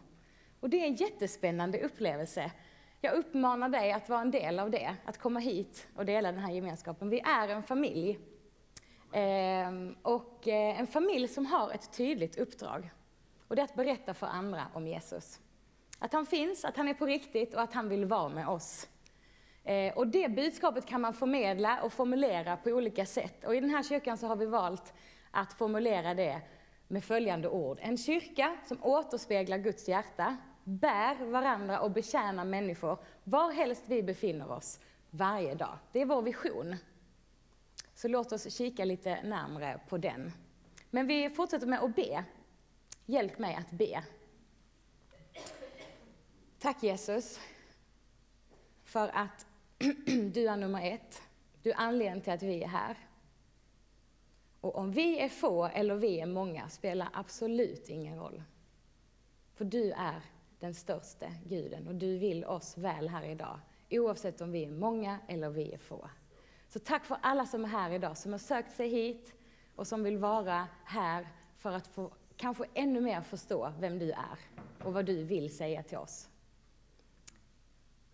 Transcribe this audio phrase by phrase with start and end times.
[0.60, 2.52] Och det är en jättespännande upplevelse.
[3.02, 6.42] Jag uppmanar dig att vara en del av det, att komma hit och dela den
[6.42, 7.10] här gemenskapen.
[7.10, 8.20] Vi är en familj.
[9.12, 12.90] Ehm, och eh, en familj som har ett tydligt uppdrag.
[13.48, 15.40] Och det är att berätta för andra om Jesus.
[16.00, 18.88] Att han finns, att han är på riktigt och att han vill vara med oss.
[19.64, 23.44] Eh, och det budskapet kan man förmedla och formulera på olika sätt.
[23.44, 24.94] Och i den här kyrkan så har vi valt
[25.32, 26.42] att formulera det
[26.88, 27.80] med följande ord.
[27.82, 34.80] En kyrka som återspeglar Guds hjärta, bär varandra och betjänar människor varhelst vi befinner oss
[35.10, 35.78] varje dag.
[35.92, 36.76] Det är vår vision.
[37.94, 40.32] Så låt oss kika lite närmre på den.
[40.90, 42.24] Men vi fortsätter med att be.
[43.06, 44.04] Hjälp mig att be.
[46.60, 47.40] Tack Jesus
[48.86, 49.46] för att
[50.34, 51.22] du är nummer ett.
[51.62, 52.98] Du är anledningen till att vi är här.
[54.62, 58.44] Och om vi är få eller vi är många spelar absolut ingen roll.
[59.54, 60.22] För du är
[60.60, 63.60] den största guden och du vill oss väl här idag.
[63.90, 66.10] Oavsett om vi är många eller vi är få.
[66.68, 69.34] Så tack för alla som är här idag, som har sökt sig hit
[69.76, 71.28] och som vill vara här
[71.58, 74.40] för att få kanske ännu mer förstå vem du är
[74.84, 76.30] och vad du vill säga till oss.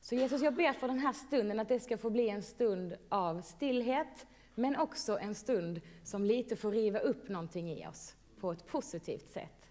[0.09, 2.97] Så Jesus, jag ber för den här stunden att det ska få bli en stund
[3.09, 8.52] av stillhet, men också en stund som lite får riva upp någonting i oss på
[8.52, 9.69] ett positivt sätt.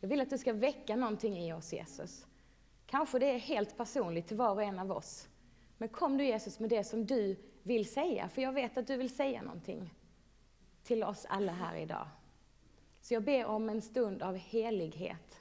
[0.00, 2.26] Jag vill att du ska väcka någonting i oss, Jesus.
[2.86, 5.28] Kanske det är helt personligt till var och en av oss.
[5.78, 8.96] Men kom du Jesus med det som du vill säga, för jag vet att du
[8.96, 9.94] vill säga någonting
[10.82, 12.08] till oss alla här idag.
[13.00, 15.40] Så jag ber om en stund av helighet.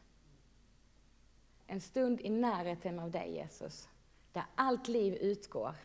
[1.68, 3.90] En stund i närheten av dig Jesus
[4.34, 5.76] där allt liv utgår.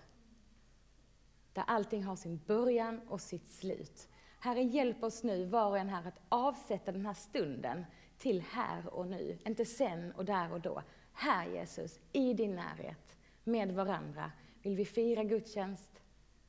[1.52, 4.08] Där allting har sin början och sitt slut.
[4.40, 7.84] Herre, hjälp oss nu var och en här att avsätta den här stunden
[8.18, 9.38] till här och nu.
[9.46, 10.82] Inte sen och där och då.
[11.12, 14.32] Här Jesus, i din närhet, med varandra
[14.62, 16.02] vill vi fira gudstjänst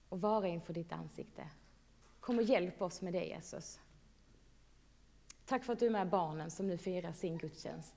[0.10, 1.50] och vara inför ditt ansikte.
[2.20, 3.80] Kom och hjälp oss med det Jesus.
[5.46, 7.96] Tack för att du är med barnen som nu firar sin gudstjänst.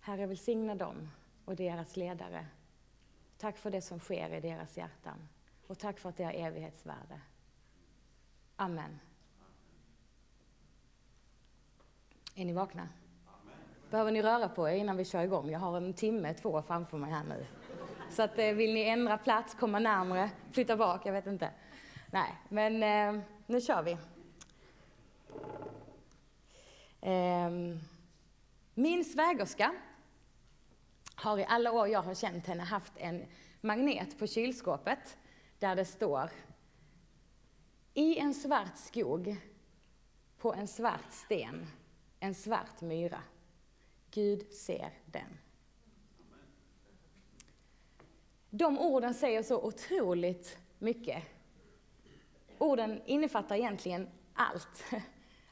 [0.00, 1.08] Herre, välsigna dem
[1.44, 2.46] och deras ledare.
[3.38, 5.28] Tack för det som sker i deras hjärtan.
[5.66, 7.20] Och tack för att det har evighetsvärde.
[8.56, 9.00] Amen.
[12.34, 12.88] Är ni vakna?
[13.90, 15.50] Behöver ni röra på er innan vi kör igång?
[15.50, 17.46] Jag har en timme, två framför mig här nu.
[18.10, 21.50] Så att, eh, vill ni ändra plats, komma närmre, flytta bak, jag vet inte.
[22.10, 23.92] Nej, men eh, nu kör vi.
[27.00, 27.50] Eh,
[28.74, 29.74] min svägerska
[31.14, 33.26] har i alla år jag har känt henne haft en
[33.60, 35.16] magnet på kylskåpet
[35.58, 36.30] där det står
[37.94, 39.36] I en svart skog,
[40.38, 41.66] på en svart sten,
[42.20, 43.22] en svart myra.
[44.10, 45.38] Gud ser den.
[48.50, 51.22] De orden säger så otroligt mycket.
[52.58, 54.84] Orden innefattar egentligen allt.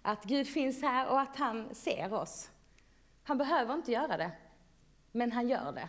[0.02, 2.50] Att Gud finns här och att han ser oss.
[3.22, 4.32] Han behöver inte göra det
[5.12, 5.88] men han gör det.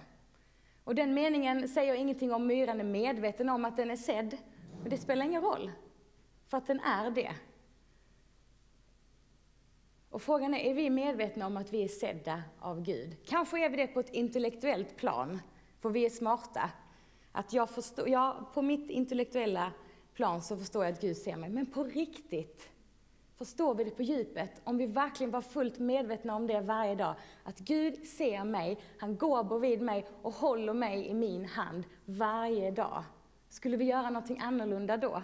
[0.83, 4.37] Och den meningen säger ingenting om myran är medveten om att den är sedd,
[4.81, 5.71] men det spelar ingen roll,
[6.47, 7.35] för att den är det.
[10.09, 13.17] Och frågan är, är vi medvetna om att vi är sedda av Gud?
[13.25, 15.39] Kanske är vi det på ett intellektuellt plan,
[15.79, 16.71] för vi är smarta.
[17.31, 19.71] Att jag förstår, ja, på mitt intellektuella
[20.13, 22.69] plan så förstår jag att Gud ser mig, men på riktigt,
[23.35, 27.15] Förstår vi det på djupet, om vi verkligen var fullt medvetna om det varje dag,
[27.43, 32.71] att Gud ser mig, han går bredvid mig och håller mig i min hand varje
[32.71, 33.03] dag.
[33.49, 35.23] Skulle vi göra någonting annorlunda då?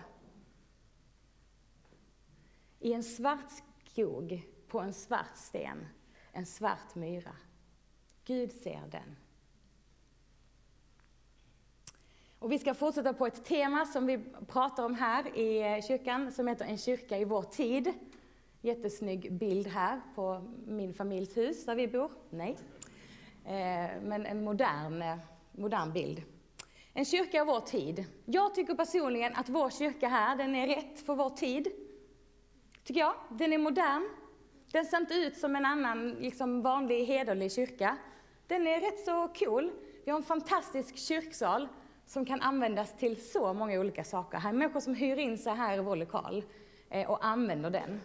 [2.80, 3.52] I en svart
[3.86, 5.88] skog på en svart sten,
[6.32, 7.36] en svart myra.
[8.26, 9.16] Gud ser den.
[12.40, 16.32] Och vi ska fortsätta på ett tema som vi pratar om här i eh, kyrkan,
[16.32, 17.94] som heter En kyrka i vår tid.
[18.62, 22.12] Jättesnygg bild här på min familjs hus där vi bor.
[22.30, 22.58] Nej.
[23.46, 25.18] Eh, men en modern, eh,
[25.52, 26.24] modern bild.
[26.94, 28.06] En kyrka i vår tid.
[28.26, 31.68] Jag tycker personligen att vår kyrka här, den är rätt för vår tid.
[32.84, 33.14] Tycker jag.
[33.30, 34.10] Den är modern.
[34.72, 37.98] Den ser inte ut som en annan liksom vanlig hederlig kyrka.
[38.48, 39.72] Den är rätt så cool.
[40.06, 41.68] Vi har en fantastisk kyrksal
[42.10, 44.38] som kan användas till så många olika saker.
[44.38, 46.44] Här är människor som hyr in sig här i vår lokal
[46.90, 48.02] eh, och använder den.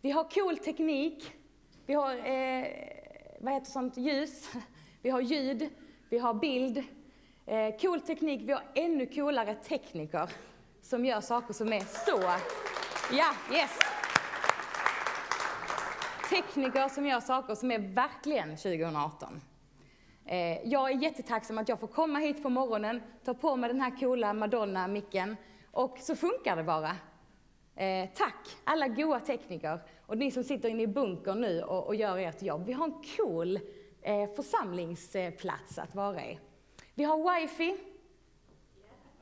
[0.00, 1.32] Vi har cool teknik.
[1.86, 2.66] Vi har eh,
[3.40, 4.50] vad heter sånt, ljus.
[5.02, 5.68] Vi har ljud.
[6.08, 6.84] Vi har bild.
[7.46, 8.40] Eh, cool teknik.
[8.44, 10.30] Vi har ännu coolare tekniker
[10.82, 12.20] som gör saker som är så...
[13.16, 13.78] Ja, yes!
[16.30, 19.40] Tekniker som gör saker som är verkligen 2018.
[20.26, 23.80] Eh, jag är jättetacksam att jag får komma hit på morgonen, ta på mig den
[23.80, 25.36] här coola Madonna-micken
[25.70, 26.96] och så funkar det bara.
[27.76, 31.94] Eh, tack alla goa tekniker och ni som sitter inne i bunkern nu och, och
[31.94, 32.66] gör ert jobb.
[32.66, 33.58] Vi har en cool
[34.02, 36.38] eh, församlingsplats att vara i.
[36.94, 37.76] Vi har wifi,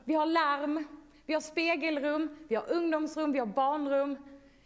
[0.03, 0.87] vi har larm,
[1.25, 4.17] vi har spegelrum, vi har ungdomsrum, vi har barnrum,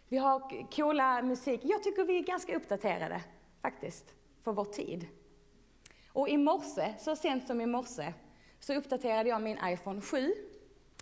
[0.08, 1.60] vi har coola musik.
[1.64, 3.20] Jag tycker vi är ganska uppdaterade
[3.62, 5.06] faktiskt, för vår tid.
[6.16, 8.12] Och i morse, så sent som i morse,
[8.60, 10.34] så uppdaterade jag min iPhone 7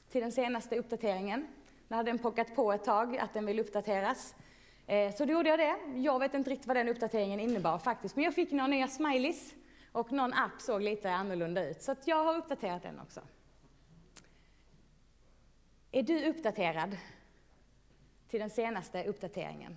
[0.09, 1.47] till den senaste uppdateringen.
[1.89, 4.35] Den hade den pockat på ett tag, att den vill uppdateras.
[4.87, 5.77] Eh, så då gjorde jag det.
[5.97, 9.55] Jag vet inte riktigt vad den uppdateringen innebar faktiskt, men jag fick några nya smileys
[9.93, 13.21] och någon app såg lite annorlunda ut, så jag har uppdaterat den också.
[15.93, 16.97] Är du uppdaterad
[18.29, 19.77] till den senaste uppdateringen?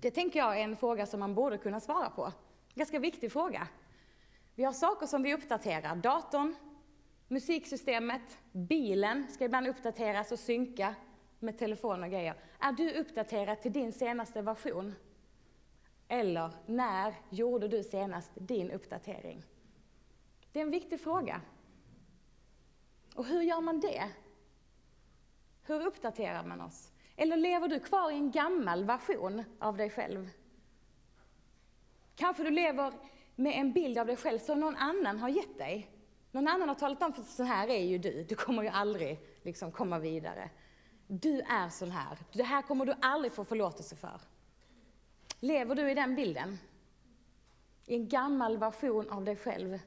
[0.00, 2.32] Det tänker jag är en fråga som man borde kunna svara på.
[2.74, 3.68] Ganska viktig fråga.
[4.54, 5.96] Vi har saker som vi uppdaterar.
[5.96, 6.54] Datorn,
[7.28, 10.94] musiksystemet, bilen ska ibland uppdateras och synka
[11.38, 12.34] med telefon och grejer.
[12.58, 14.94] Är du uppdaterad till din senaste version?
[16.08, 19.42] Eller när gjorde du senast din uppdatering?
[20.52, 21.40] Det är en viktig fråga.
[23.14, 24.10] Och hur gör man det?
[25.62, 26.92] Hur uppdaterar man oss?
[27.20, 30.30] Eller lever du kvar i en gammal version av dig själv?
[32.16, 32.92] Kanske du lever
[33.36, 35.90] med en bild av dig själv som någon annan har gett dig.
[36.32, 39.20] Någon annan har talat om, för så här är ju du, du kommer ju aldrig
[39.42, 40.50] liksom komma vidare.
[41.06, 44.20] Du är sån här, det här kommer du aldrig få förlåtelse för.
[45.40, 46.58] Lever du i den bilden?
[47.86, 49.78] I en gammal version av dig själv?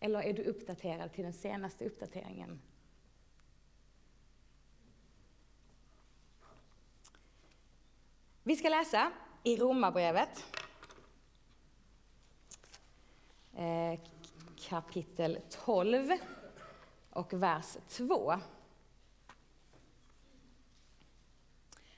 [0.00, 2.60] Eller är du uppdaterad till den senaste uppdateringen
[8.48, 9.12] Vi ska läsa
[9.42, 10.44] i Romarbrevet
[13.56, 14.00] eh,
[14.68, 16.12] kapitel 12
[17.10, 18.34] och vers 2.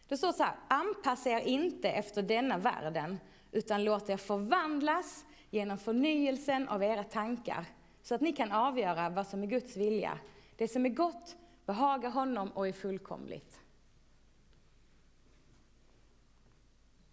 [0.08, 3.18] Det står så här, anpassa er inte efter denna världen,
[3.52, 7.64] utan låt er förvandlas genom förnyelsen av era tankar,
[8.02, 10.18] så att ni kan avgöra vad som är Guds vilja,
[10.56, 13.61] det som är gott, behagar honom och är fullkomligt.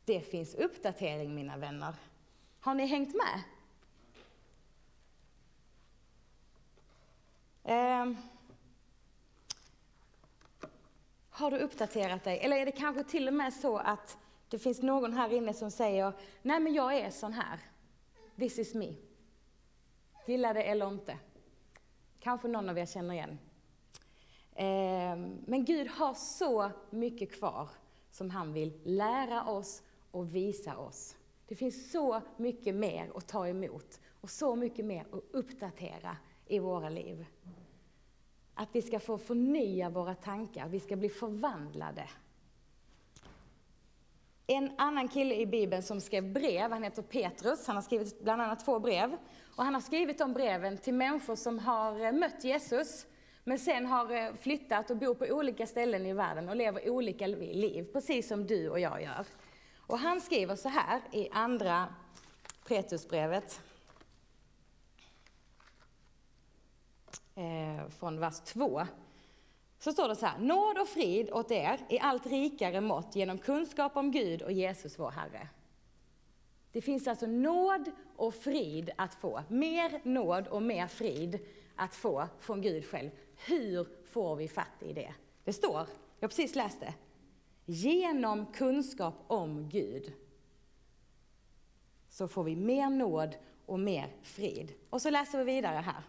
[0.05, 1.95] Det finns uppdatering, mina vänner.
[2.59, 3.43] Har ni hängt med?
[7.63, 8.13] Eh,
[11.29, 12.39] har du uppdaterat dig?
[12.39, 14.17] Eller är det kanske till och med så att
[14.50, 17.59] det finns någon här inne som säger, nej men jag är sån här.
[18.35, 18.95] This is me.
[20.25, 21.17] Gillar det eller inte.
[22.19, 23.39] Kanske någon av er känner igen.
[24.55, 27.69] Eh, men Gud har så mycket kvar
[28.12, 29.81] som han vill lära oss
[30.15, 31.15] och visa oss.
[31.48, 36.60] Det finns så mycket mer att ta emot och så mycket mer att uppdatera i
[36.60, 37.25] våra liv.
[38.53, 42.10] Att vi ska få förnya våra tankar, vi ska bli förvandlade.
[44.48, 48.41] En annan kille i Bibeln som skrev brev, han heter Petrus, han har skrivit bland
[48.41, 49.17] annat två brev.
[49.55, 53.05] Och han har skrivit de breven till människor som har eh, mött Jesus,
[53.43, 57.27] men sen har eh, flyttat och bor på olika ställen i världen och lever olika
[57.27, 59.25] liv, precis som du och jag gör.
[59.88, 61.88] Och han skriver så här i andra
[62.68, 63.62] Petrusbrevet,
[67.36, 68.88] eh, från vers 2.
[69.80, 73.38] Så står det så här, nåd och frid åt er i allt rikare mått genom
[73.38, 75.48] kunskap om Gud och Jesus vår Herre.
[76.72, 81.39] Det finns alltså nåd och frid att få, mer nåd och mer frid
[81.75, 83.10] att få från Gud själv.
[83.36, 85.13] Hur får vi fatt i det?
[85.44, 85.88] Det står,
[86.20, 86.94] jag har precis läst det.
[87.65, 90.13] Genom kunskap om Gud
[92.10, 94.74] så får vi mer nåd och mer frid.
[94.89, 96.03] Och så läser vi vidare här.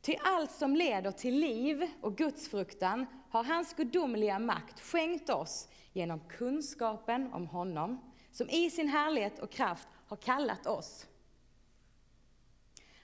[0.00, 6.20] Ty allt som leder till liv och gudsfruktan har hans gudomliga makt skänkt oss genom
[6.20, 11.06] kunskapen om honom, som i sin härlighet och kraft har kallat oss.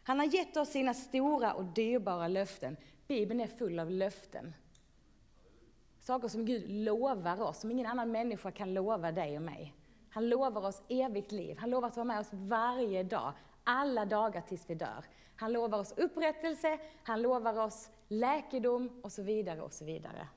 [0.02, 2.76] Han har gett oss sina stora och dyrbara löften.
[3.06, 4.54] Bibeln är full av löften.
[6.02, 9.74] Saker som Gud lovar oss, som ingen annan människa kan lova dig och mig.
[10.10, 11.56] Han lovar oss evigt liv.
[11.58, 13.32] Han lovar att vara med oss varje dag,
[13.64, 15.04] alla dagar tills vi dör.
[15.36, 20.28] Han lovar oss upprättelse, han lovar oss läkedom och så vidare och så vidare.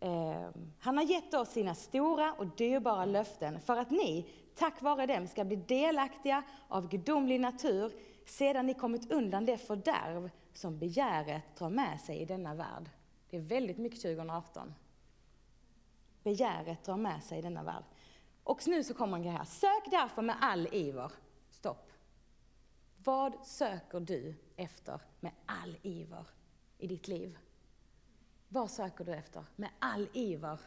[0.00, 5.06] Ehm, han har gett oss sina stora och dyrbara löften för att ni, tack vare
[5.06, 7.92] dem, ska bli delaktiga av gudomlig natur
[8.26, 12.90] sedan ni kommit undan det fördärv som begäret drar med sig i denna värld.
[13.30, 14.74] Det är väldigt mycket 2018.
[16.22, 17.84] Begäret drar med sig i denna värld.
[18.44, 19.44] Och nu så kommer en grej här.
[19.44, 21.12] Sök därför med all iver.
[21.50, 21.92] Stopp.
[23.04, 26.26] Vad söker du efter med all iver
[26.78, 27.38] i ditt liv?
[28.48, 30.60] Vad söker du efter med all iver?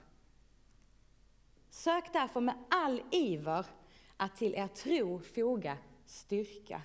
[1.70, 3.66] Sök därför med all iver
[4.18, 6.82] att till er tro foga styrka.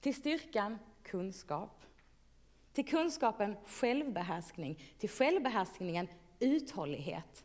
[0.00, 1.77] Till styrkan kunskap.
[2.78, 4.82] Till kunskapen självbehärskning.
[4.98, 6.08] Till självbehärskningen
[6.38, 7.44] uthållighet.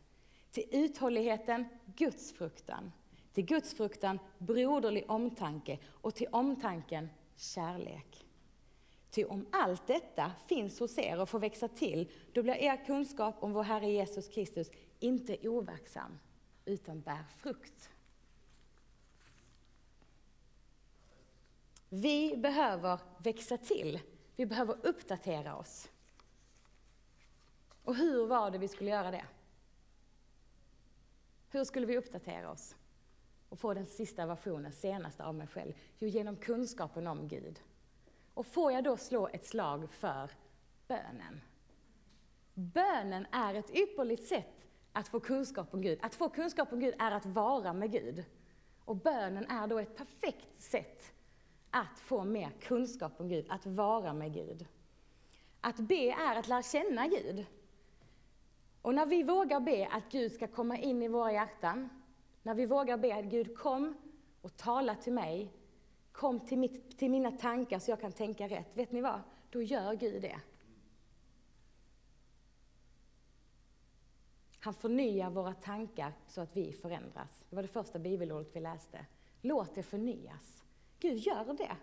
[0.50, 1.64] Till uthålligheten
[1.96, 2.92] gudsfruktan.
[3.32, 8.26] Till gudsfruktan broderlig omtanke och till omtanken kärlek.
[9.10, 13.34] Ty om allt detta finns hos er och får växa till, då blir er kunskap
[13.40, 16.18] om vår Herre Jesus Kristus inte overksam,
[16.64, 17.90] utan bär frukt.
[21.88, 24.00] Vi behöver växa till.
[24.36, 25.90] Vi behöver uppdatera oss.
[27.84, 29.24] Och hur var det vi skulle göra det?
[31.50, 32.76] Hur skulle vi uppdatera oss?
[33.48, 35.72] Och få den sista versionen, senaste av mig själv?
[35.98, 37.60] Jo, genom kunskapen om Gud.
[38.34, 40.30] Och får jag då slå ett slag för
[40.88, 41.40] bönen?
[42.54, 45.98] Bönen är ett ypperligt sätt att få kunskap om Gud.
[46.02, 48.24] Att få kunskap om Gud är att vara med Gud.
[48.84, 51.13] Och bönen är då ett perfekt sätt
[51.74, 54.66] att få mer kunskap om Gud, att vara med Gud.
[55.60, 57.46] Att be är att lära känna Gud.
[58.82, 61.88] Och när vi vågar be att Gud ska komma in i våra hjärtan,
[62.42, 63.94] när vi vågar be att Gud kom
[64.40, 65.52] och tala till mig,
[66.12, 68.76] kom till, mitt, till mina tankar så jag kan tänka rätt.
[68.76, 69.20] Vet ni vad?
[69.50, 70.40] Då gör Gud det.
[74.58, 77.44] Han förnyar våra tankar så att vi förändras.
[77.50, 79.06] Det var det första bibelordet vi läste.
[79.40, 80.63] Låt det förnyas.
[81.04, 81.76] Gud gör det.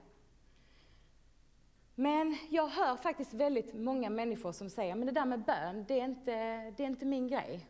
[1.95, 5.99] Men jag hör faktiskt väldigt många människor som säger, men det där med bön, det
[5.99, 6.31] är inte,
[6.77, 7.67] det är inte min grej.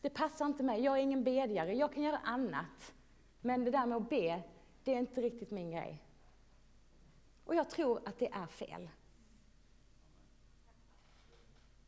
[0.00, 2.94] Det passar inte mig, jag är ingen bedjare, jag kan göra annat.
[3.40, 4.42] Men det där med att be,
[4.84, 6.02] det är inte riktigt min grej.
[7.44, 8.90] Och jag tror att det är fel.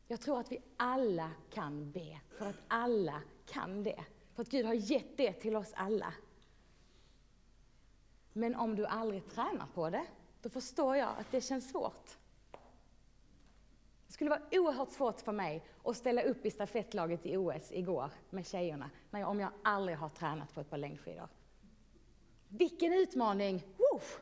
[0.07, 4.05] Jag tror att vi alla kan be, för att alla kan det.
[4.35, 6.15] För att Gud har gett det till oss alla.
[8.39, 10.07] Men om du aldrig tränar på det,
[10.43, 12.17] då förstår jag att det känns svårt.
[14.07, 18.11] Det skulle vara oerhört svårt för mig att ställa upp i stafettlaget i OS igår
[18.31, 21.29] med tjejerna, om jag aldrig har tränat på ett par längdskidor.
[22.49, 23.67] Vilken utmaning!
[23.77, 24.21] Woof!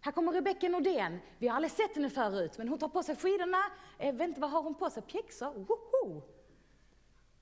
[0.00, 1.18] Här kommer Rebecka Nordén.
[1.38, 3.62] Vi har aldrig sett henne förut, men hon tar på sig skidorna.
[3.98, 5.02] Eh, vänta, vad har hon på sig?
[5.02, 5.54] Pjäxor?
[5.54, 6.22] Woho!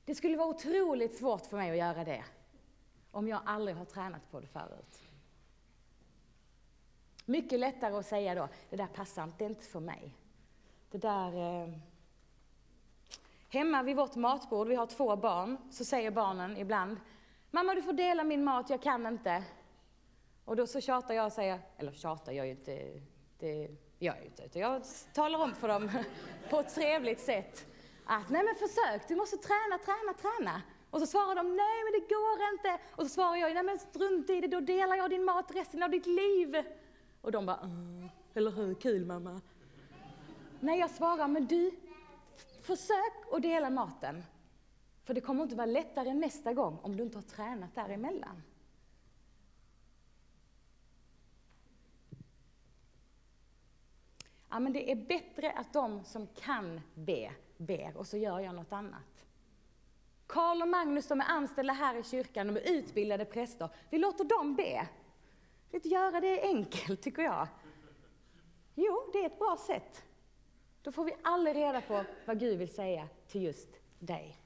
[0.04, 2.24] Det skulle vara otroligt svårt för mig att göra det,
[3.10, 5.07] om jag aldrig har tränat på det förut.
[7.28, 10.14] Mycket lättare att säga då, det där passar inte, inte för mig.
[10.90, 11.62] Det där...
[11.62, 11.68] Eh...
[13.48, 16.96] Hemma vid vårt matbord, vi har två barn, så säger barnen ibland,
[17.50, 19.44] mamma du får dela min mat, jag kan inte.
[20.44, 23.00] Och då så tjatar jag och säger, eller tjatar jag ju inte,
[23.38, 24.82] det gör jag inte, utan jag
[25.14, 25.90] talar om för dem
[26.50, 27.66] på ett trevligt sätt
[28.06, 30.62] att nej men försök, du måste träna, träna, träna.
[30.90, 32.84] Och så svarar de, nej men det går inte.
[32.96, 35.82] Och så svarar jag, nej men strunt i det, då delar jag din mat resten
[35.82, 36.64] av ditt liv.
[37.20, 39.40] Och de bara, ah, eller hur, kul mamma.
[40.60, 41.70] Nej, jag svarar, men du,
[42.62, 44.24] försök att dela maten.
[45.04, 48.42] För det kommer inte vara lättare nästa gång om du inte har tränat däremellan.
[54.50, 58.54] Ja, men det är bättre att de som kan be, ber och så gör jag
[58.54, 59.26] något annat.
[60.26, 63.68] Karl och Magnus, de är anställda här i kyrkan, de är utbildade präster.
[63.90, 64.88] Vi låter dem be.
[65.72, 67.48] Att göra det enkelt, tycker jag.
[68.74, 70.02] Jo, det är ett bra sätt.
[70.82, 74.36] då får vi aldrig reda på vad Gud vill säga till just dig.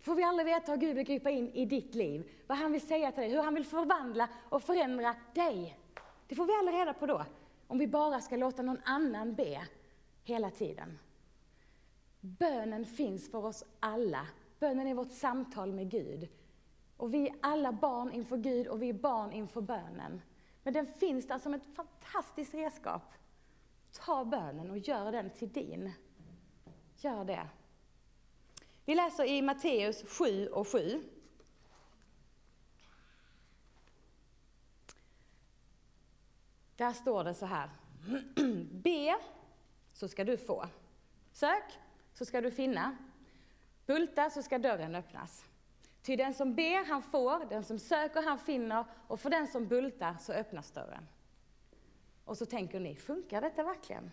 [0.00, 2.86] Får vi aldrig veta hur Gud vill gripa in i ditt liv, vad han vill
[2.86, 5.78] säga till dig, hur han vill förvandla och förändra dig.
[6.26, 7.24] Det får vi aldrig reda på då,
[7.66, 9.66] om vi bara ska låta någon annan be
[10.24, 10.98] hela tiden.
[12.20, 14.26] Bönen finns för oss alla.
[14.58, 16.28] Bönen är vårt samtal med Gud.
[17.02, 20.22] Och vi är alla barn inför Gud och vi är barn inför bönen.
[20.62, 23.02] Men den finns där som ett fantastiskt redskap.
[23.92, 25.92] Ta bönen och gör den till din.
[26.96, 27.48] Gör det.
[28.84, 31.02] Vi läser i Matteus 7 och 7.
[36.76, 37.70] Där står det så här.
[38.72, 39.16] Be
[39.92, 40.66] så ska du få.
[41.32, 41.78] Sök
[42.14, 42.96] så ska du finna.
[43.86, 45.51] Bulta så ska dörren öppnas.
[46.02, 49.68] Ty den som ber han får, den som söker han finner och för den som
[49.68, 51.08] bultar så öppnas dörren.
[52.24, 54.10] Och så tänker ni, funkar detta verkligen?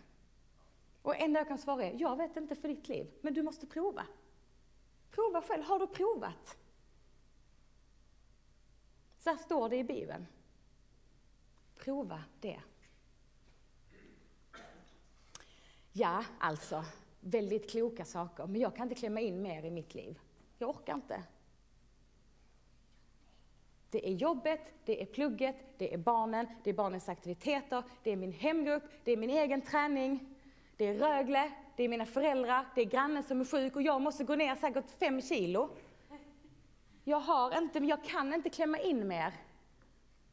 [1.01, 3.67] Och enda jag kan svara är, jag vet inte för ditt liv, men du måste
[3.67, 4.05] prova.
[5.11, 6.57] Prova själv, har du provat?
[9.19, 10.27] Så här står det i Bibeln.
[11.75, 12.61] Prova det.
[15.91, 16.85] Ja, alltså,
[17.19, 20.19] väldigt kloka saker, men jag kan inte klämma in mer i mitt liv.
[20.57, 21.23] Jag orkar inte.
[23.91, 28.15] Det är jobbet, det är plugget, det är barnen, det är barnens aktiviteter, det är
[28.15, 30.35] min hemgrupp, det är min egen träning,
[30.77, 34.01] det är Rögle, det är mina föräldrar, det är grannen som är sjuk och jag
[34.01, 35.69] måste gå ner säkert fem kilo.
[37.03, 39.33] Jag har inte, jag kan inte klämma in mer.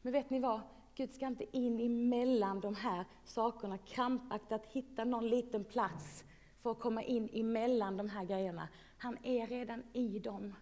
[0.01, 0.61] Men vet ni vad?
[0.95, 6.23] Gud ska inte in emellan de här sakerna krampaktigt hitta någon liten plats
[6.59, 8.67] för att komma in emellan de här grejerna.
[8.97, 10.55] Han är redan i dem.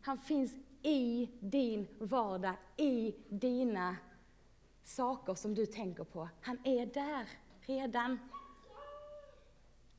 [0.00, 3.96] Han finns i din vardag, i dina
[4.82, 6.28] saker som du tänker på.
[6.40, 7.28] Han är där
[7.60, 8.18] redan.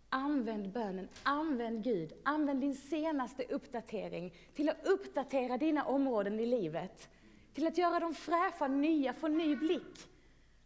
[0.09, 7.09] Använd bönen, använd Gud, använd din senaste uppdatering till att uppdatera dina områden i livet.
[7.53, 10.07] Till att göra dem fräscha, nya, få ny blick.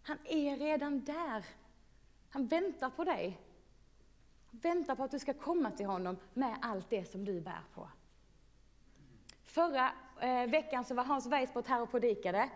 [0.04, 1.46] Han är redan där.
[2.30, 3.40] Han väntar på dig.
[4.46, 7.64] Han väntar på att du ska komma till honom med allt det som du bär
[7.74, 7.90] på.
[9.44, 12.50] Förra eh, veckan så var Hans Weisbrott här och predikade.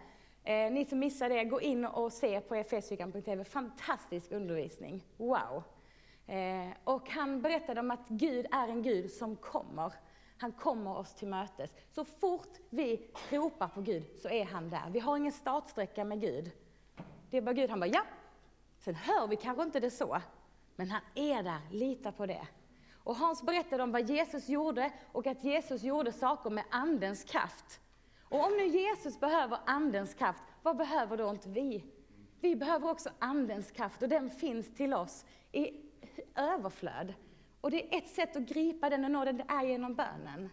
[0.44, 3.44] Eh, ni som missade det, gå in och se på efeskyrkan.tv.
[3.44, 5.04] Fantastisk undervisning.
[5.18, 5.64] Wow!
[6.28, 9.94] Eh, och han berättade om att Gud är en Gud som kommer.
[10.38, 11.74] Han kommer oss till mötes.
[11.90, 14.90] Så fort vi ropar på Gud så är han där.
[14.92, 16.52] Vi har ingen startsträcka med Gud.
[17.30, 18.04] Det är bara Gud, han bara ja.
[18.80, 20.22] Sen hör vi kanske inte det så,
[20.76, 22.48] men han är där, lita på det.
[23.08, 27.80] Och Hans berättade om vad Jesus gjorde och att Jesus gjorde saker med Andens kraft.
[28.24, 31.84] Och om nu Jesus behöver Andens kraft, vad behöver då inte vi?
[32.40, 35.82] Vi behöver också Andens kraft och den finns till oss i
[36.36, 37.14] överflöd.
[37.62, 40.50] Och det är ett sätt att gripa den och nå den, det är genom bönen.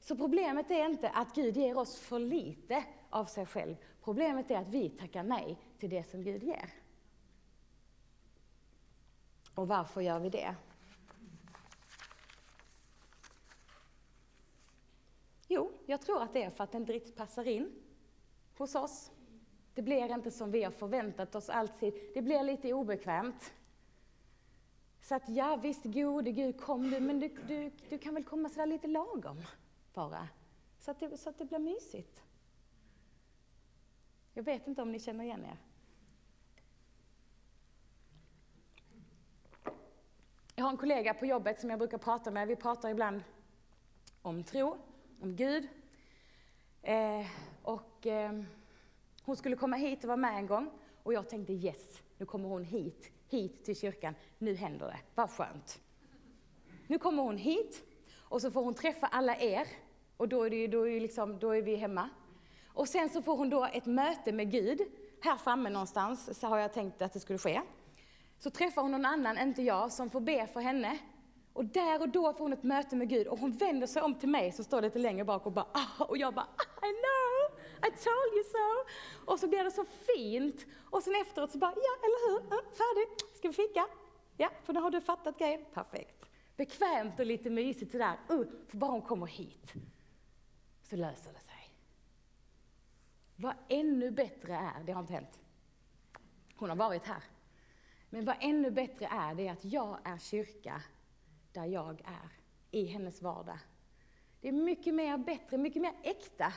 [0.00, 3.76] Så problemet är inte att Gud ger oss för lite av sig själv.
[4.04, 6.70] Problemet är att vi tackar nej till det som Gud ger.
[9.54, 10.54] Och varför gör vi det?
[15.48, 17.72] Jo, jag tror att det är för att det inte riktigt passar in
[18.56, 19.10] hos oss.
[19.74, 21.94] Det blir inte som vi har förväntat oss alltid.
[22.14, 23.52] Det blir lite obekvämt.
[25.00, 28.48] Så att ja, visst, gode Gud, kom du, men du, du, du kan väl komma
[28.48, 29.42] sådär lite lagom
[29.94, 30.28] bara.
[30.78, 32.22] Så att, det, så att det blir mysigt.
[34.34, 35.56] Jag vet inte om ni känner igen er.
[40.54, 42.48] Jag har en kollega på jobbet som jag brukar prata med.
[42.48, 43.22] Vi pratar ibland
[44.22, 44.76] om tro,
[45.20, 45.68] om Gud.
[46.82, 47.26] Eh,
[47.62, 48.42] och eh,
[49.22, 50.70] hon skulle komma hit och vara med en gång
[51.02, 54.14] och jag tänkte yes, nu kommer hon hit, hit till kyrkan.
[54.38, 55.80] Nu händer det, vad skönt.
[56.86, 57.82] Nu kommer hon hit
[58.14, 59.66] och så får hon träffa alla er
[60.16, 62.10] och då är, det, då är, liksom, då är vi hemma.
[62.66, 64.80] Och sen så får hon då ett möte med Gud,
[65.20, 67.62] här framme någonstans så har jag tänkt att det skulle ske.
[68.38, 70.98] Så träffar hon någon annan, inte jag, som får be för henne.
[71.56, 74.14] Och där och då får hon ett möte med Gud och hon vänder sig om
[74.14, 76.48] till mig som står lite längre bak och bara ah, och jag bara
[76.82, 78.90] I know, I told you so.
[79.32, 80.66] Och så blir det så fint.
[80.90, 83.86] Och sen efteråt så bara ja, eller hur, ja, färdigt, ska vi fika?
[84.36, 86.24] Ja, för nu har du fattat grejen, perfekt.
[86.56, 89.72] Bekvämt och lite mysigt sådär, uh, för bara hon kommer hit
[90.82, 91.70] så löser det sig.
[93.36, 95.40] Vad ännu bättre är, det har inte hänt.
[96.56, 97.22] Hon har varit här.
[98.10, 100.82] Men vad ännu bättre är, det är att jag är kyrka
[101.56, 102.30] där jag är,
[102.70, 103.58] i hennes vardag.
[104.40, 106.52] Det är mycket mer bättre, mycket mer äkta,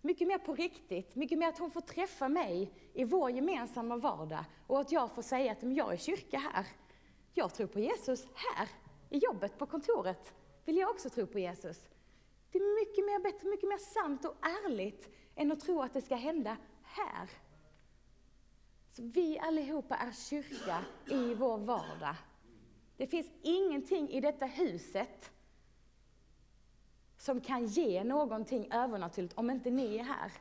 [0.00, 4.44] mycket mer på riktigt, mycket mer att hon får träffa mig i vår gemensamma vardag
[4.66, 6.66] och att jag får säga att jag är kyrka här.
[7.34, 8.68] Jag tror på Jesus här,
[9.10, 10.34] i jobbet, på kontoret.
[10.64, 11.84] Vill jag också tro på Jesus?
[12.50, 16.02] Det är mycket mer bättre, mycket mer sant och ärligt än att tro att det
[16.02, 17.30] ska hända här.
[18.90, 22.16] Så vi allihopa är kyrka i vår vardag.
[23.02, 25.32] Det finns ingenting i detta huset
[27.16, 30.32] som kan ge någonting övernaturligt om inte ni är här.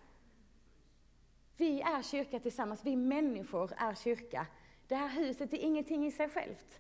[1.58, 4.48] Vi är kyrka tillsammans, vi människor är kyrka.
[4.88, 6.80] Det här huset är ingenting i sig självt.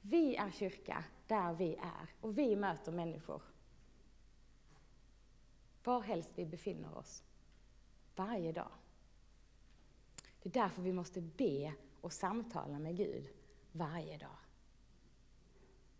[0.00, 3.42] Vi är kyrka där vi är och vi möter människor.
[5.84, 7.22] Var helst vi befinner oss.
[8.16, 8.72] Varje dag.
[10.42, 13.28] Det är därför vi måste be och samtala med Gud
[13.72, 14.41] varje dag.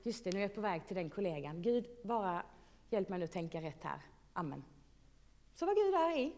[0.03, 1.62] Just det, nu är jag på väg till den kollegan.
[1.62, 2.43] Gud, bara
[2.91, 4.01] hjälp mig nu tänka rätt här.
[4.33, 4.65] Amen.
[5.55, 6.33] Så var Gud där i.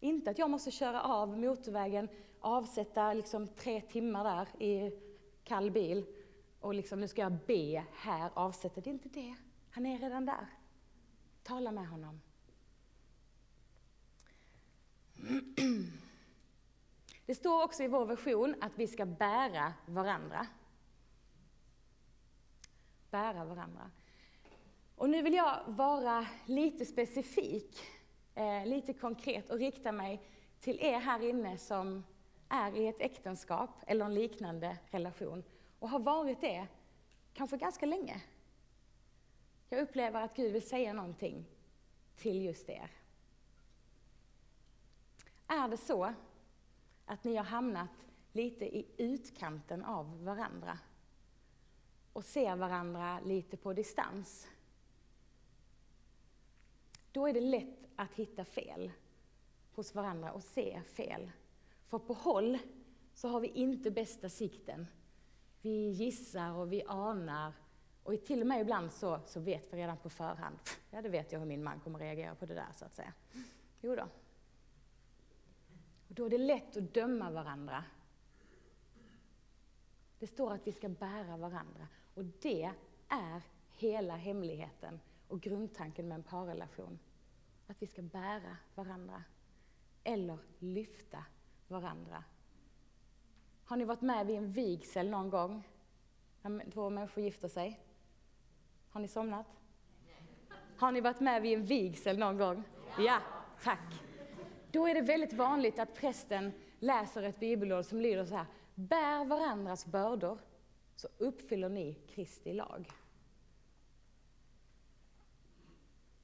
[0.00, 2.08] Inte att jag måste köra av motorvägen,
[2.40, 4.92] avsätta liksom tre timmar där i
[5.44, 6.06] kall bil
[6.60, 8.80] och liksom nu ska jag be här, avsätta.
[8.80, 9.34] Det är inte det.
[9.70, 10.46] Han är redan där.
[11.42, 12.20] Tala med honom.
[17.26, 20.46] Det står också i vår version att vi ska bära varandra.
[23.10, 23.90] Bära varandra.
[24.96, 27.78] Och nu vill jag vara lite specifik,
[28.34, 30.22] eh, lite konkret och rikta mig
[30.60, 32.04] till er här inne som
[32.48, 35.44] är i ett äktenskap eller en liknande relation
[35.78, 36.66] och har varit det
[37.34, 38.22] kanske ganska länge.
[39.68, 41.44] Jag upplever att Gud vill säga någonting
[42.16, 42.90] till just er.
[45.46, 46.14] Är det så
[47.06, 47.90] att ni har hamnat
[48.32, 50.78] lite i utkanten av varandra
[52.18, 54.48] och ser varandra lite på distans?
[57.12, 58.92] Då är det lätt att hitta fel
[59.74, 61.30] hos varandra och se fel.
[61.86, 62.58] För på håll
[63.14, 64.86] så har vi inte bästa sikten.
[65.62, 67.52] Vi gissar och vi anar
[68.02, 70.58] och till och med ibland så, så vet vi redan på förhand,
[70.90, 73.12] ja det vet jag hur min man kommer reagera på det där så att säga.
[73.80, 74.08] Jo då.
[76.08, 77.84] Och då är det lätt att döma varandra.
[80.18, 82.70] Det står att vi ska bära varandra och det
[83.08, 86.98] är hela hemligheten och grundtanken med en parrelation.
[87.66, 89.24] Att vi ska bära varandra
[90.04, 91.24] eller lyfta
[91.68, 92.24] varandra.
[93.64, 95.68] Har ni varit med vid en vigsel någon gång?
[96.42, 97.80] När två människor gifter sig?
[98.90, 99.46] Har ni somnat?
[100.76, 102.62] Har ni varit med vid en vigsel någon gång?
[102.98, 103.20] Ja,
[103.62, 104.02] tack.
[104.72, 108.46] Då är det väldigt vanligt att prästen läser ett bibelord som lyder så här.
[108.74, 110.38] Bär varandras bördor
[110.98, 112.90] så uppfyller ni Kristi lag.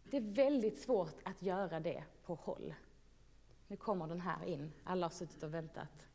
[0.05, 2.75] Det är väldigt svårt att göra det på håll.
[3.67, 6.09] Nu kommer den här in, alla har suttit och väntat.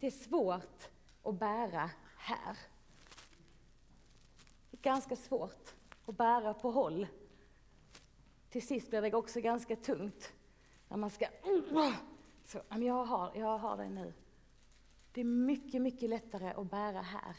[0.00, 0.88] Det är svårt
[1.22, 2.56] att bära här.
[4.70, 5.74] Det är ganska svårt
[6.06, 7.06] att bära på håll.
[8.50, 10.32] Till sist blir det också ganska tungt
[10.88, 11.26] när man ska...
[12.44, 14.12] Så, jag, har, jag har det nu.
[15.12, 17.36] Det är mycket, mycket lättare att bära här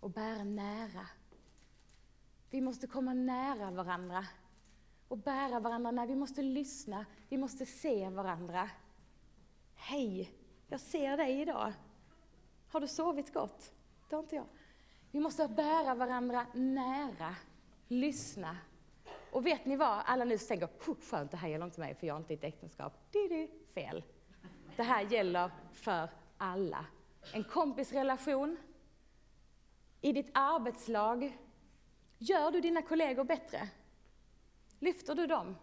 [0.00, 1.06] och bära nära.
[2.50, 4.26] Vi måste komma nära varandra
[5.08, 8.70] och bära varandra när vi måste lyssna, vi måste se varandra.
[9.74, 10.32] Hej,
[10.68, 11.72] jag ser dig idag.
[12.68, 13.72] Har du sovit gott?
[14.08, 14.46] Det har inte jag.
[15.10, 17.36] Vi måste bära varandra nära,
[17.88, 18.56] lyssna.
[19.32, 20.02] Och vet ni vad?
[20.06, 20.68] Alla nu tänker,
[21.10, 22.92] skönt, det här gäller inte mig för jag har inte ett äktenskap.
[23.12, 24.04] Det är fel.
[24.76, 26.86] Det här gäller för alla.
[27.32, 28.56] En kompisrelation,
[30.00, 31.38] i ditt arbetslag,
[32.18, 33.68] Gör du dina kollegor bättre?
[34.78, 35.56] Lyfter du dem?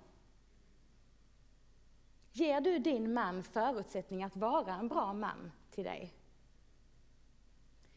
[2.32, 6.14] Ger du din man förutsättning att vara en bra man till dig?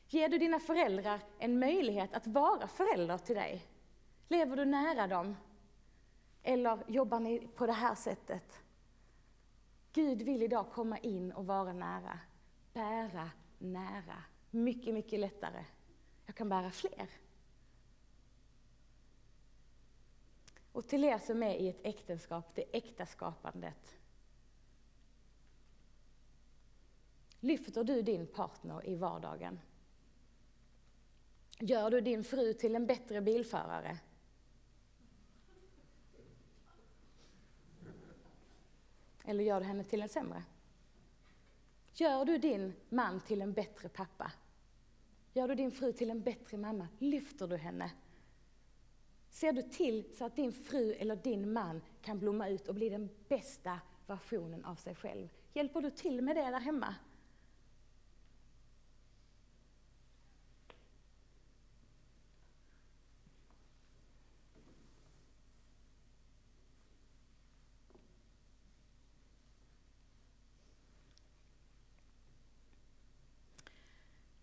[0.09, 3.67] Ger du dina föräldrar en möjlighet att vara förälder till dig?
[4.29, 5.37] Lever du nära dem?
[6.43, 8.63] Eller jobbar ni på det här sättet?
[9.93, 12.19] Gud vill idag komma in och vara nära.
[12.79, 14.23] Bära nära.
[14.51, 15.65] Mycket, mycket lättare.
[16.27, 17.11] Jag kan bära fler.
[20.73, 23.97] Och till er som är i ett äktenskap, det äkta skapandet.
[27.41, 29.61] Lyfter du din partner i vardagen?
[31.59, 33.99] Gör du din fru till en bättre bilförare?
[39.25, 40.45] Eller gör du henne till en sämre?
[42.01, 44.33] Gör du din man till en bättre pappa?
[45.33, 46.89] Gör du din fru till en bättre mamma?
[46.99, 47.91] Lyfter du henne?
[49.31, 52.89] Ser du till så att din fru eller din man kan blomma ut och bli
[52.89, 55.29] den bästa versionen av sig själv?
[55.53, 56.95] Hjälper du till med det där hemma?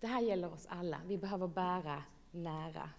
[0.06, 1.02] Det här gäller oss alla.
[1.06, 2.90] Vi behöver bära nära.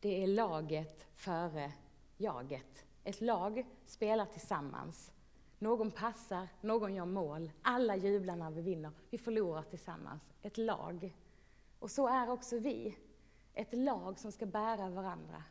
[0.00, 1.72] Det är laget före
[2.16, 2.86] jaget.
[3.04, 5.12] Ett lag spelar tillsammans.
[5.58, 7.50] Någon passar, någon gör mål.
[7.62, 8.90] Alla jublar när vi vinner.
[9.10, 10.22] Vi förlorar tillsammans.
[10.42, 11.16] Ett lag.
[11.78, 12.96] Och så är också vi.
[13.52, 15.42] Ett lag som ska bära varandra.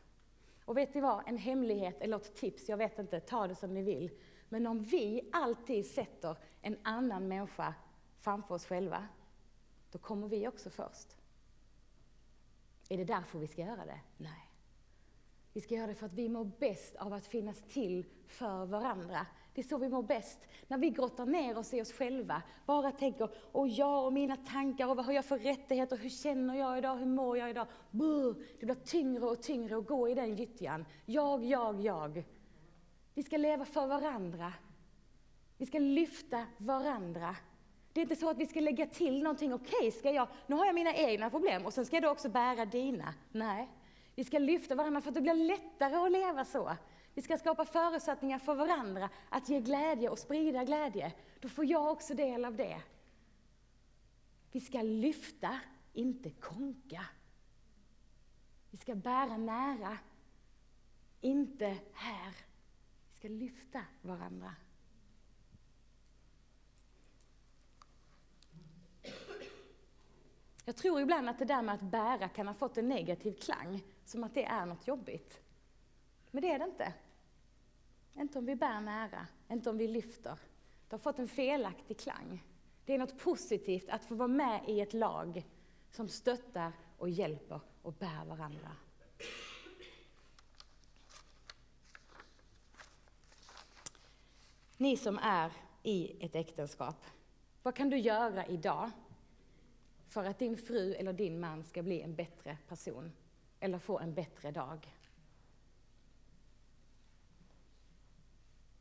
[0.66, 1.28] Och vet ni vad?
[1.28, 4.12] En hemlighet eller ett tips, jag vet inte, ta det som ni vill.
[4.50, 7.74] Men om vi alltid sätter en annan människa
[8.20, 9.08] framför oss själva,
[9.94, 11.18] då kommer vi också först.
[12.90, 14.00] Är det därför vi ska göra det?
[14.18, 14.50] Nej.
[15.54, 19.26] Vi ska göra det för att vi mår bäst av att finnas till för varandra.
[19.54, 20.48] Det är så vi mår bäst.
[20.68, 24.88] När vi grottar ner oss i oss själva, bara tänker, och jag och mina tankar,
[24.88, 27.68] och vad har jag för rättigheter, hur känner jag idag, hur mår jag idag?
[27.92, 30.86] Brr, det blir tyngre och tyngre att gå i den gyttjan.
[31.06, 32.24] Jag, jag, jag.
[33.14, 34.54] Vi ska leva för varandra.
[35.58, 37.36] Vi ska lyfta varandra.
[37.94, 40.56] Det är inte så att vi ska lägga till någonting, okej, okay, ska jag, nu
[40.56, 43.14] har jag mina egna problem och sen ska jag då också bära dina.
[43.32, 43.70] Nej,
[44.16, 46.76] vi ska lyfta varandra för att det blir lättare att leva så.
[47.14, 51.14] Vi ska skapa förutsättningar för varandra att ge glädje och sprida glädje.
[51.40, 52.82] Då får jag också del av det.
[54.52, 55.60] Vi ska lyfta,
[55.94, 57.06] inte konka.
[58.72, 59.98] Vi ska bära nära,
[61.22, 62.34] inte här.
[63.10, 64.56] Vi ska lyfta varandra.
[70.66, 73.84] Jag tror ibland att det där med att bära kan ha fått en negativ klang,
[74.06, 75.40] som att det är något jobbigt.
[76.32, 76.94] Men det är det inte.
[78.16, 80.40] Inte om vi bär nära, inte om vi lyfter.
[80.90, 82.44] Det har fått en felaktig klang.
[82.86, 85.46] Det är något positivt att få vara med i ett lag
[85.92, 88.72] som stöttar och hjälper och bär varandra.
[94.78, 95.52] Ni som är
[95.84, 97.06] i ett äktenskap,
[97.64, 98.92] vad kan du göra idag
[100.14, 103.12] för att din fru eller din man ska bli en bättre person
[103.60, 104.96] eller få en bättre dag?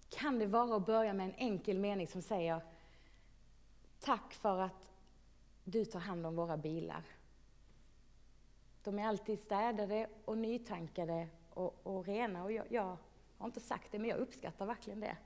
[0.09, 2.61] Kan det vara att börja med en enkel mening som säger
[4.01, 4.93] Tack för att
[5.65, 7.05] du tar hand om våra bilar.
[8.83, 12.97] De är alltid städade och nytankade och, och rena och jag, jag
[13.39, 15.17] har inte sagt det men jag uppskattar verkligen det.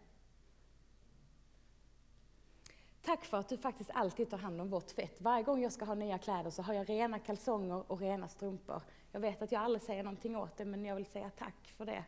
[3.06, 5.20] Tack för att du faktiskt alltid tar hand om vårt tvätt.
[5.20, 8.82] Varje gång jag ska ha nya kläder så har jag rena kalsonger och rena strumpor.
[9.12, 11.86] Jag vet att jag aldrig säger någonting åt det, men jag vill säga tack för
[11.86, 12.04] det.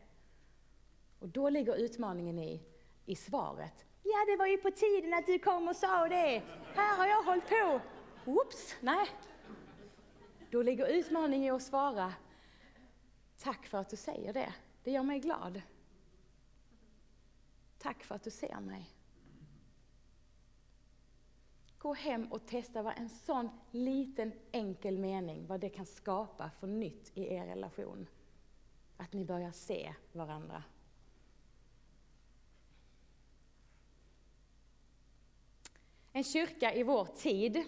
[1.18, 2.62] Och då ligger utmaningen i,
[3.06, 3.87] i svaret.
[4.02, 6.42] Ja, det var ju på tiden att du kom och sa det.
[6.74, 7.80] Här har jag hållit på.
[8.30, 9.06] Oops, nej.
[10.50, 12.12] Då ligger utmaningen i att svara.
[13.38, 14.54] Tack för att du säger det.
[14.84, 15.62] Det gör mig glad.
[17.78, 18.97] Tack för att du ser mig.
[21.78, 26.66] Gå hem och testa vad en sån liten enkel mening, vad det kan skapa för
[26.66, 28.06] nytt i er relation.
[28.96, 30.64] Att ni börjar se varandra.
[36.12, 37.64] En kyrka i vår tid,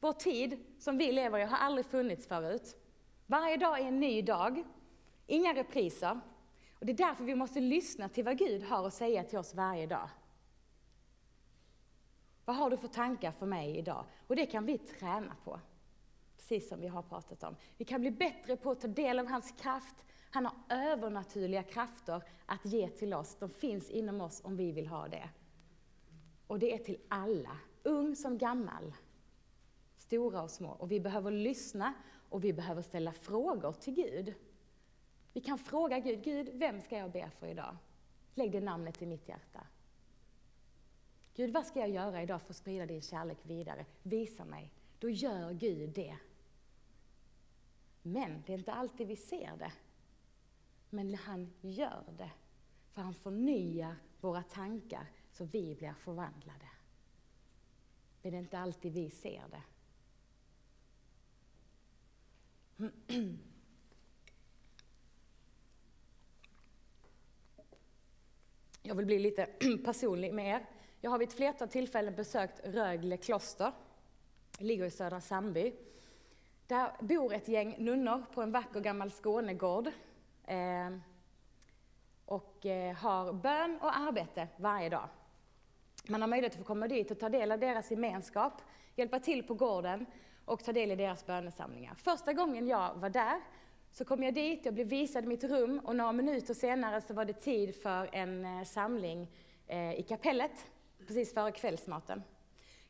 [0.00, 2.76] vår tid som vi lever i har aldrig funnits förut.
[3.26, 4.64] Varje dag är en ny dag,
[5.26, 6.20] inga repriser.
[6.78, 9.54] Och det är därför vi måste lyssna till vad Gud har att säga till oss
[9.54, 10.08] varje dag.
[12.46, 14.04] Vad har du för tankar för mig idag?
[14.26, 15.60] Och det kan vi träna på.
[16.36, 17.56] Precis som vi har pratat om.
[17.76, 20.04] Vi kan bli bättre på att ta del av hans kraft.
[20.30, 23.36] Han har övernaturliga krafter att ge till oss.
[23.38, 25.28] De finns inom oss om vi vill ha det.
[26.46, 28.94] Och det är till alla, ung som gammal,
[29.96, 30.70] stora och små.
[30.70, 31.94] Och vi behöver lyssna
[32.28, 34.34] och vi behöver ställa frågor till Gud.
[35.32, 37.76] Vi kan fråga Gud, Gud, vem ska jag be för idag?
[38.34, 39.66] Lägg det namnet i mitt hjärta.
[41.36, 43.86] Gud, vad ska jag göra idag för att sprida din kärlek vidare?
[44.02, 44.72] Visa mig.
[44.98, 46.16] Då gör Gud det.
[48.02, 49.72] Men det är inte alltid vi ser det.
[50.90, 52.30] Men han gör det.
[52.92, 56.68] För han förnyar våra tankar så vi blir förvandlade.
[58.22, 59.62] Men det är inte alltid vi ser det.
[68.82, 69.46] Jag vill bli lite
[69.84, 70.75] personlig med er.
[71.06, 73.72] Jag har vid ett flertal tillfällen besökt Rögle kloster.
[74.58, 75.72] Det ligger i Södra Sandby.
[76.66, 79.86] Där bor ett gäng nunnor på en vacker gammal Skånegård.
[80.44, 80.96] Eh,
[82.24, 85.08] och eh, har bön och arbete varje dag.
[86.08, 88.62] Man har möjlighet att få komma dit och ta del av deras gemenskap,
[88.96, 90.06] hjälpa till på gården
[90.44, 91.94] och ta del i deras bönesamlingar.
[91.94, 93.40] Första gången jag var där
[93.92, 97.24] så kom jag dit, jag blev visad mitt rum och några minuter senare så var
[97.24, 99.30] det tid för en eh, samling
[99.66, 100.66] eh, i kapellet
[101.06, 102.22] precis före kvällsmaten.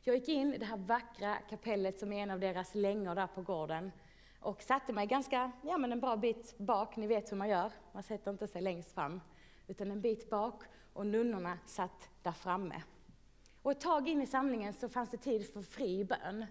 [0.01, 3.27] Jag gick in i det här vackra kapellet som är en av deras längor där
[3.27, 3.91] på gården
[4.39, 7.71] och satte mig ganska, ja men en bra bit bak, ni vet hur man gör,
[7.91, 9.21] man sätter inte sig längst fram,
[9.67, 12.83] utan en bit bak och nunnorna satt där framme.
[13.61, 16.45] Och ett tag in i samlingen så fanns det tid för fri bön.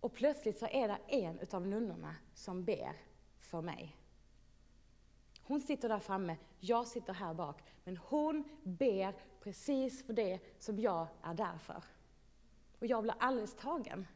[0.00, 2.92] Och plötsligt så är det en utav nunnorna som ber
[3.38, 3.96] för mig.
[5.44, 10.78] Hon sitter där framme, jag sitter här bak, men hon ber precis för det som
[10.78, 11.84] jag är där för.
[12.78, 14.06] Och jag blir alldeles tagen.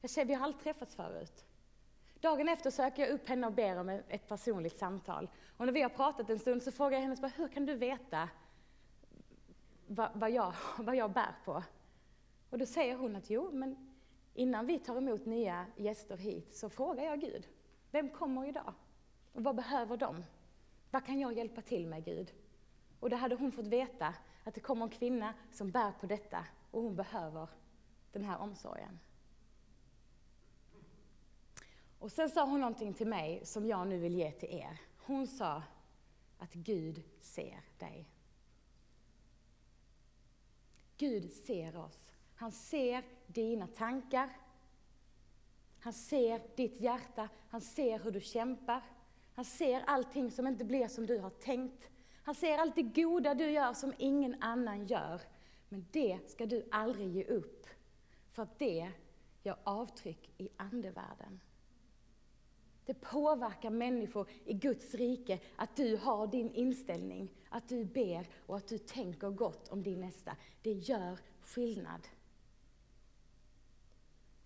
[0.00, 1.44] Jag säger, vi har aldrig träffats förut.
[2.20, 5.30] Dagen efter söker jag upp henne och ber om ett personligt samtal.
[5.56, 8.28] Och när vi har pratat en stund så frågar jag henne, hur kan du veta
[9.86, 11.62] vad, vad, jag, vad jag bär på?
[12.50, 13.92] Och då säger hon att jo, men
[14.34, 17.48] innan vi tar emot nya gäster hit så frågar jag Gud,
[17.90, 18.74] vem kommer idag?
[19.32, 20.24] Och vad behöver de?
[20.90, 22.32] Vad kan jag hjälpa till med Gud?
[23.00, 24.14] Och då hade hon fått veta
[24.44, 27.48] att det kommer en kvinna som bär på detta och hon behöver
[28.12, 28.98] den här omsorgen.
[31.98, 34.80] Och sen sa hon någonting till mig som jag nu vill ge till er.
[34.98, 35.62] Hon sa
[36.38, 38.08] att Gud ser dig.
[40.96, 42.12] Gud ser oss.
[42.34, 44.30] Han ser dina tankar.
[45.80, 47.28] Han ser ditt hjärta.
[47.48, 48.82] Han ser hur du kämpar.
[49.40, 51.90] Han ser allting som inte blir som du har tänkt.
[52.22, 55.20] Han ser allt det goda du gör som ingen annan gör.
[55.68, 57.66] Men det ska du aldrig ge upp.
[58.32, 58.90] För att det
[59.42, 61.40] gör avtryck i andevärlden.
[62.84, 68.56] Det påverkar människor i Guds rike att du har din inställning, att du ber och
[68.56, 70.36] att du tänker gott om din nästa.
[70.62, 72.08] Det gör skillnad.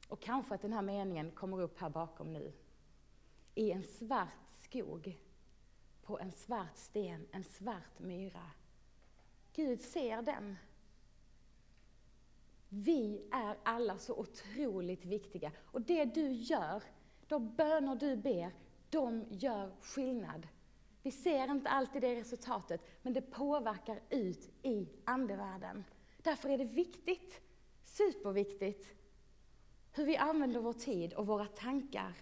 [0.09, 2.53] Och kanske att den här meningen kommer upp här bakom nu.
[3.55, 4.44] I en svart
[4.75, 5.19] skog,
[6.03, 8.51] på en svart sten, en svart myra.
[9.53, 10.57] Gud ser den.
[12.69, 15.53] Vi är alla så otroligt viktiga.
[15.59, 16.83] Och det du gör,
[17.27, 18.53] de böner du ber,
[18.91, 20.49] de gör skillnad.
[21.03, 25.85] Vi ser inte alltid det resultatet, men det påverkar ut i andevärlden.
[26.23, 27.41] Därför är det viktigt,
[27.85, 28.95] superviktigt,
[29.93, 32.15] hur vi använder vår tid och våra tankar.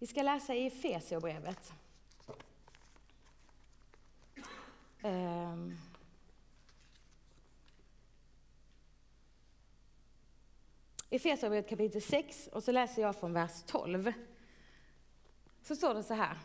[0.00, 1.72] Vi ska läsa i Efesierbrevet.
[5.02, 5.78] Um.
[11.10, 14.12] Efesierbrevet kapitel 6 och så läser jag från vers 12.
[15.62, 16.38] Så står det så här.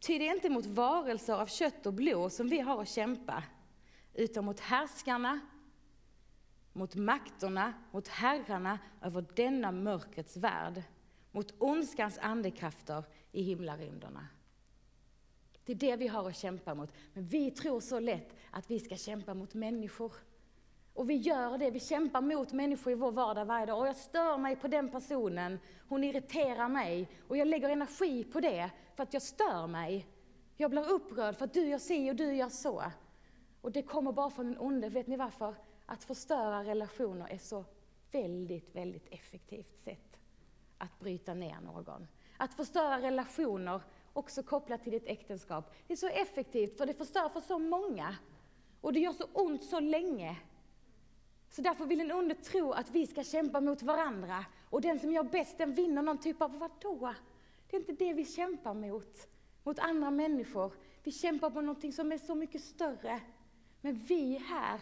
[0.00, 3.44] Ty det är inte mot varelser av kött och blod som vi har att kämpa,
[4.14, 5.40] utan mot härskarna,
[6.72, 10.82] mot makterna, mot herrarna över denna mörkrets värld,
[11.32, 14.26] mot ondskans andekrafter i himlarymderna.
[15.64, 16.92] Det är det vi har att kämpa mot.
[17.12, 20.12] Men vi tror så lätt att vi ska kämpa mot människor.
[20.94, 23.78] Och vi gör det, vi kämpar mot människor i vår vardag varje dag.
[23.78, 27.08] Och jag stör mig på den personen, hon irriterar mig.
[27.28, 30.06] Och jag lägger energi på det för att jag stör mig.
[30.56, 32.82] Jag blir upprörd för att du gör si och du gör så.
[33.60, 34.88] Och det kommer bara från den onde.
[34.88, 35.54] Vet ni varför?
[35.86, 37.64] Att förstöra relationer är så
[38.12, 40.09] väldigt, väldigt effektivt sätt
[40.80, 42.06] att bryta ner någon.
[42.36, 43.80] Att förstöra relationer,
[44.12, 48.16] också kopplat till ditt äktenskap, det är så effektivt för det förstör för så många.
[48.80, 50.36] Och det gör så ont så länge.
[51.50, 54.44] Så därför vill en onde tro att vi ska kämpa mot varandra.
[54.70, 57.14] Och den som gör bäst, den vinner någon typ av vadå?
[57.70, 59.28] Det är inte det vi kämpar mot,
[59.62, 60.72] mot andra människor.
[61.02, 63.20] Vi kämpar på någonting som är så mycket större.
[63.80, 64.80] Men vi här,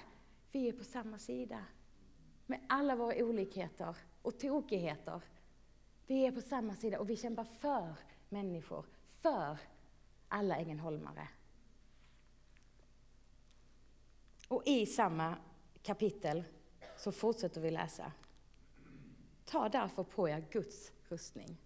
[0.52, 1.64] vi är på samma sida.
[2.46, 5.22] Med alla våra olikheter och tokigheter.
[6.08, 7.94] Vi är på samma sida och vi kämpar för
[8.28, 9.58] människor, för
[10.28, 11.28] alla Ängelholmare.
[14.48, 15.36] Och i samma
[15.82, 16.44] kapitel
[16.96, 18.12] så fortsätter vi läsa.
[19.44, 21.56] Ta därför på er Guds rustning,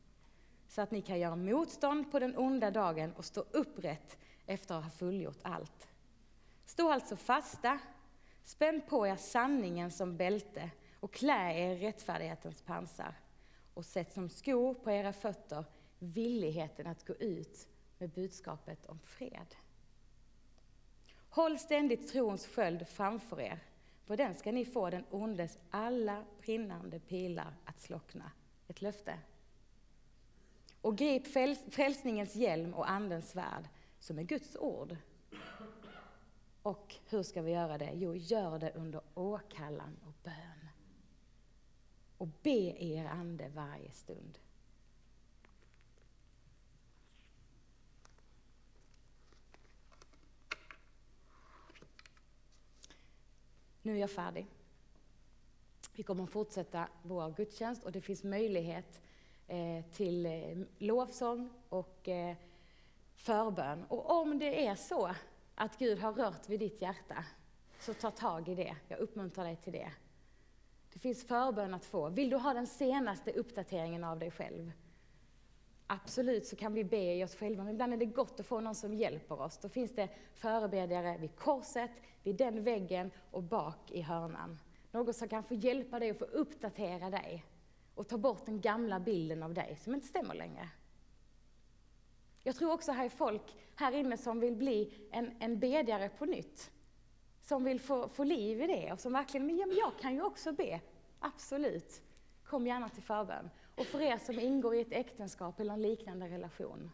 [0.68, 4.84] så att ni kan göra motstånd på den onda dagen och stå upprätt efter att
[4.84, 5.88] ha fullgjort allt.
[6.64, 7.78] Stå alltså fasta,
[8.44, 10.70] spänn på er sanningen som bälte
[11.00, 13.14] och klä er rättfärdighetens pansar
[13.74, 15.64] och sätt som skor på era fötter
[15.98, 17.68] villigheten att gå ut
[17.98, 19.54] med budskapet om fred.
[21.28, 23.62] Håll ständigt trons sköld framför er
[24.04, 28.32] för den ska ni få den ondes alla brinnande pilar att slockna.
[28.68, 29.18] Ett löfte.
[30.80, 31.26] Och grip
[31.72, 33.68] frälsningens hjälm och andens svärd,
[33.98, 34.96] som är Guds ord.
[36.62, 37.90] Och hur ska vi göra det?
[37.94, 40.61] Jo, gör det under åkallan och bön.
[42.22, 44.38] Och be i er ande varje stund.
[53.82, 54.46] Nu är jag färdig.
[55.92, 59.02] Vi kommer att fortsätta vår gudstjänst och det finns möjlighet
[59.48, 62.36] eh, till eh, lovsång och eh,
[63.14, 63.84] förbön.
[63.88, 65.14] Och om det är så
[65.54, 67.24] att Gud har rört vid ditt hjärta,
[67.80, 68.76] så ta tag i det.
[68.88, 69.92] Jag uppmuntrar dig till det.
[70.92, 72.08] Det finns förbön att få.
[72.08, 74.72] Vill du ha den senaste uppdateringen av dig själv?
[75.86, 78.60] Absolut så kan vi be i oss själva, men ibland är det gott att få
[78.60, 79.58] någon som hjälper oss.
[79.58, 81.90] Då finns det förebedjare vid korset,
[82.22, 84.58] vid den väggen och bak i hörnan.
[84.90, 87.44] Någon som kan få hjälpa dig och få uppdatera dig
[87.94, 90.68] och ta bort den gamla bilden av dig som inte stämmer längre.
[92.42, 96.24] Jag tror också här är folk här inne som vill bli en, en bedjare på
[96.24, 96.70] nytt.
[97.42, 100.52] Som vill få, få liv i det och som verkligen, men jag kan ju också
[100.52, 100.80] be.
[101.18, 102.02] Absolut.
[102.44, 103.50] Kom gärna till förbön.
[103.76, 106.90] Och för er som ingår i ett äktenskap eller en liknande relation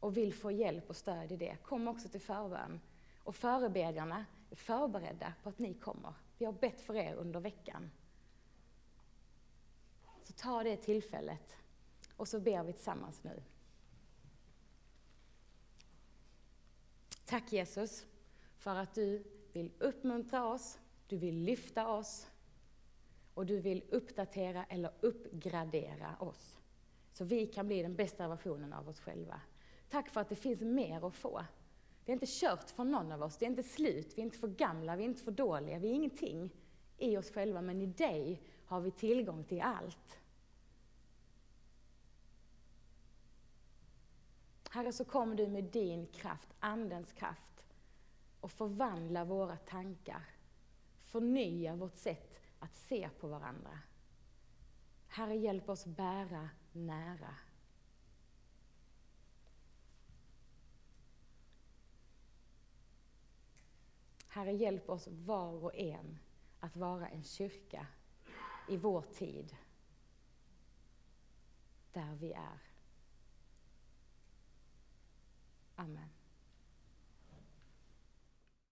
[0.00, 2.80] och vill få hjälp och stöd i det, kom också till förbön.
[3.18, 6.14] Och förebedjarna är förberedda på att ni kommer.
[6.38, 7.90] Vi har bett för er under veckan.
[10.22, 11.56] Så ta det tillfället
[12.16, 13.42] och så ber vi tillsammans nu.
[17.24, 18.06] Tack Jesus
[18.66, 22.30] för att du vill uppmuntra oss, du vill lyfta oss
[23.34, 26.58] och du vill uppdatera eller uppgradera oss.
[27.12, 29.40] Så vi kan bli den bästa versionen av oss själva.
[29.88, 31.44] Tack för att det finns mer att få.
[32.04, 34.38] Det är inte kört för någon av oss, det är inte slut, vi är inte
[34.38, 36.50] för gamla, vi är inte för dåliga, vi är ingenting
[36.98, 40.18] i oss själva, men i dig har vi tillgång till allt.
[44.70, 47.55] Herre, så kommer du med din kraft, Andens kraft,
[48.46, 50.24] och förvandla våra tankar,
[51.00, 53.78] förnya vårt sätt att se på varandra.
[55.08, 57.34] Herre, hjälp oss bära nära.
[64.28, 66.18] Herre, hjälp oss var och en
[66.60, 67.86] att vara en kyrka
[68.68, 69.56] i vår tid,
[71.92, 72.58] där vi är.
[75.76, 76.15] Amen.